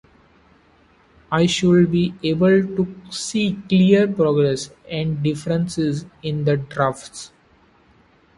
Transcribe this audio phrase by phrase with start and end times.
[1.31, 7.31] I should be able to see clear progress and differences in the drafts.